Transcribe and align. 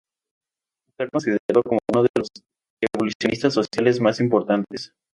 Está 0.89 1.07
considerado 1.11 1.61
como 1.63 1.77
uno 1.93 2.01
de 2.01 2.09
los 2.17 2.27
evolucionistas 2.91 3.53
sociales 3.53 4.01
más 4.01 4.19
importantes. 4.19 4.91